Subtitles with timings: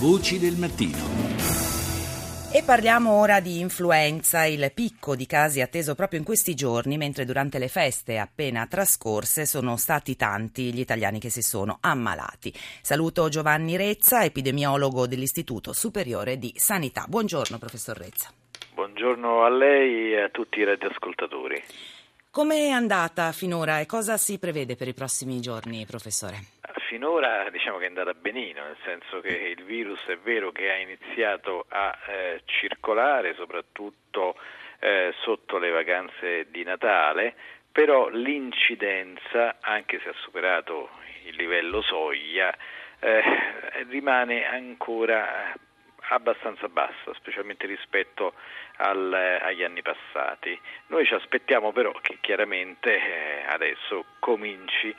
[0.00, 0.96] Voci del mattino.
[2.54, 7.26] E parliamo ora di influenza, il picco di casi atteso proprio in questi giorni, mentre
[7.26, 12.50] durante le feste appena trascorse sono stati tanti gli italiani che si sono ammalati.
[12.80, 17.04] Saluto Giovanni Rezza, epidemiologo dell'Istituto Superiore di Sanità.
[17.06, 18.32] Buongiorno, professor Rezza.
[18.72, 21.62] Buongiorno a lei e a tutti i radioascoltatori.
[22.30, 26.59] Come è andata finora e cosa si prevede per i prossimi giorni, professore?
[26.90, 30.74] Finora diciamo che è andata benino, nel senso che il virus è vero che ha
[30.74, 34.34] iniziato a eh, circolare soprattutto
[34.80, 37.36] eh, sotto le vacanze di Natale,
[37.70, 40.90] però l'incidenza, anche se ha superato
[41.26, 42.52] il livello soglia,
[42.98, 43.22] eh,
[43.88, 45.54] rimane ancora
[46.08, 48.34] abbastanza bassa, specialmente rispetto
[48.78, 50.58] al, agli anni passati.
[50.88, 54.92] Noi ci aspettiamo però che chiaramente eh, adesso cominci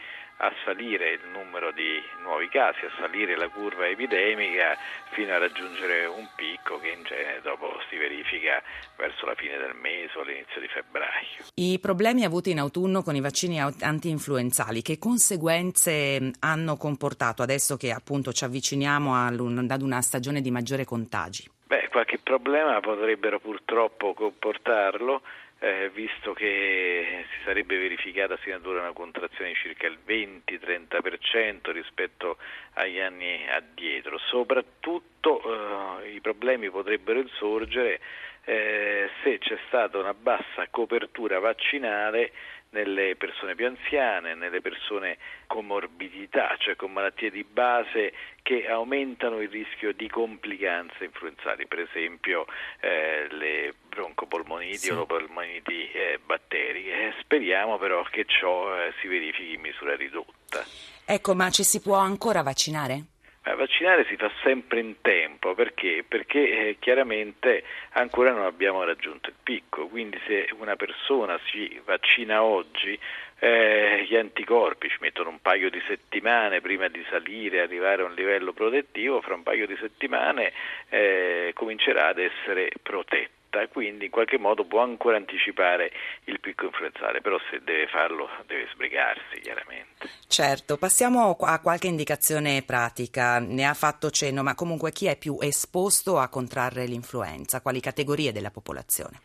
[0.43, 4.75] a salire il numero di nuovi casi, a salire la curva epidemica
[5.11, 8.61] fino a raggiungere un picco che in genere dopo si verifica
[8.97, 11.45] verso la fine del mese o all'inizio di febbraio.
[11.53, 17.91] I problemi avuti in autunno con i vaccini anti-influenzali, che conseguenze hanno comportato adesso che
[17.91, 21.47] appunto ci avviciniamo ad una stagione di maggiore contagi?
[21.67, 25.21] Beh, qualche problema potrebbero purtroppo comportarlo
[25.63, 32.37] eh, visto che si sarebbe verificata sino una contrazione di circa il 20-30% rispetto
[32.73, 34.17] agli anni addietro.
[34.17, 37.99] Soprattutto eh, i problemi potrebbero insorgere
[38.45, 42.31] eh, se c'è stata una bassa copertura vaccinale
[42.71, 45.17] nelle persone più anziane, nelle persone
[45.47, 51.79] con morbidità, cioè con malattie di base che aumentano il rischio di complicanze influenzali, per
[51.79, 52.45] esempio
[52.79, 54.91] eh, le broncopolmoniti sì.
[54.91, 57.13] o le polmoniti eh, batteriche.
[57.19, 60.63] Speriamo però che ciò eh, si verifichi in misura ridotta.
[61.05, 63.10] Ecco, ma ci si può ancora vaccinare?
[63.43, 66.05] Ma vaccinare si fa sempre in tempo perché?
[66.07, 72.43] Perché eh, chiaramente ancora non abbiamo raggiunto il picco, quindi se una persona si vaccina
[72.43, 72.97] oggi
[73.39, 78.05] eh, gli anticorpi ci mettono un paio di settimane prima di salire e arrivare a
[78.05, 80.53] un livello protettivo, fra un paio di settimane
[80.89, 85.91] eh, comincerà ad essere protetto diretta, quindi in qualche modo può ancora anticipare
[86.25, 90.09] il picco influenzale, però se deve farlo deve sbrigarsi chiaramente.
[90.27, 95.37] Certo, passiamo a qualche indicazione pratica, ne ha fatto cenno, ma comunque chi è più
[95.41, 97.61] esposto a contrarre l'influenza?
[97.61, 99.19] Quali categorie della popolazione?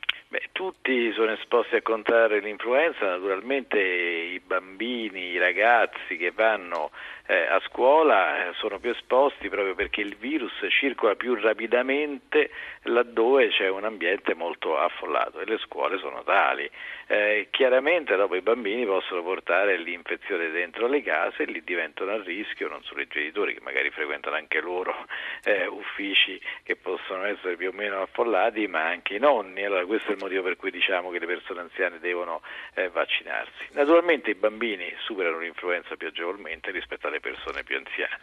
[0.57, 6.93] Tutti sono esposti a contrarre l'influenza, naturalmente i bambini, i ragazzi che vanno
[7.27, 12.51] eh, a scuola eh, sono più esposti proprio perché il virus circola più rapidamente
[12.83, 16.71] laddove c'è un ambiente molto affollato e le scuole sono tali.
[17.09, 22.23] Eh, chiaramente dopo i bambini possono portare l'infezione dentro le case e lì diventano a
[22.23, 25.05] rischio non solo i genitori che magari frequentano anche loro
[25.45, 29.65] eh, uffici che possono essere più o meno affollati, ma anche i nonni.
[29.65, 32.43] Allora questo è il motivo per cui diciamo che le persone anziane devono
[32.75, 33.71] eh, vaccinarsi.
[33.73, 38.21] Naturalmente i bambini superano l'influenza più agevolmente rispetto alle persone più anziane.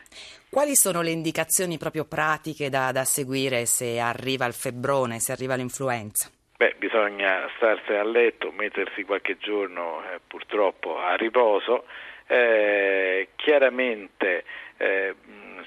[0.49, 5.55] Quali sono le indicazioni proprio pratiche da, da seguire se arriva il febbrone, se arriva
[5.55, 6.31] l'influenza?
[6.55, 11.83] Beh, bisogna starsene a letto, mettersi qualche giorno eh, purtroppo a riposo.
[12.27, 14.45] Eh, chiaramente
[14.77, 15.15] eh,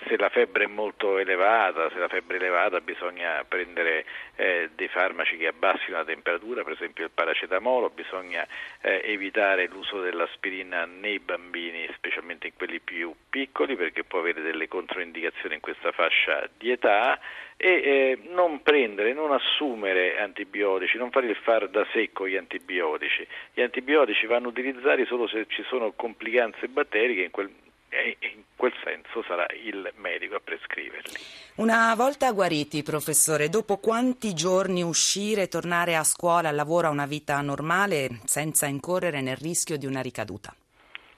[0.06, 4.04] se la febbre è molto elevata, se la febbre è elevata bisogna prendere
[4.36, 8.46] eh, dei farmaci che abbassino la temperatura, per esempio il paracetamolo, bisogna
[8.82, 14.68] eh, evitare l'uso dell'aspirina nei bambini, specialmente in quelli più piccoli, perché può avere delle
[14.68, 17.18] controindicazioni in questa fascia di età
[17.56, 23.26] e eh, non prendere, non assumere antibiotici, non fare il far da con gli antibiotici.
[23.54, 27.50] Gli antibiotici vanno utilizzati solo se ci sono complicanze batteriche in quel
[27.88, 31.14] e in quel senso sarà il medico a prescriverli.
[31.56, 37.06] Una volta guariti, professore, dopo quanti giorni uscire, tornare a scuola, al lavoro, a una
[37.06, 40.54] vita normale senza incorrere nel rischio di una ricaduta?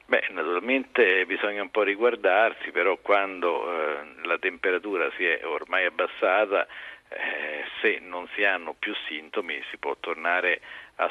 [0.07, 6.67] Beh, naturalmente bisogna un po' riguardarsi, però quando eh, la temperatura si è ormai abbassata,
[7.09, 10.61] eh, se non si hanno più sintomi si può tornare a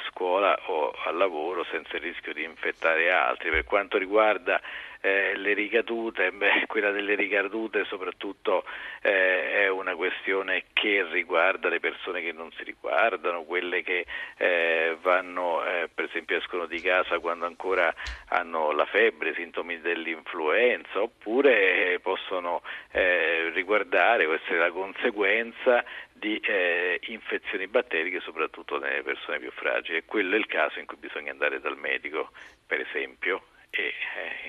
[0.10, 3.50] scuola o al lavoro senza il rischio di infettare altri.
[3.50, 4.60] Per quanto riguarda
[5.02, 8.64] eh, le ricadute, beh, quella delle ricadute soprattutto
[9.02, 14.06] eh, è una questione che riguarda le persone che non si riguardano, quelle che
[14.38, 17.94] eh, vanno, eh, per esempio escono di casa quando ancora
[18.30, 22.62] hanno la febbre, sintomi dell'influenza, oppure eh, possono
[22.92, 25.84] eh, riguardare o essere la conseguenza
[26.20, 30.04] di eh, infezioni batteriche soprattutto nelle persone più fragili.
[30.06, 32.32] Quello è il caso in cui bisogna andare dal medico,
[32.66, 33.94] per esempio, e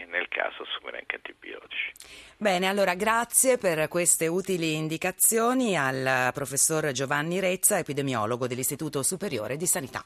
[0.01, 1.93] eh, nel caso assumere anche antibiotici.
[2.37, 9.67] Bene, allora grazie per queste utili indicazioni al professor Giovanni Rezza, epidemiologo dell'Istituto Superiore di
[9.67, 10.05] Sanità.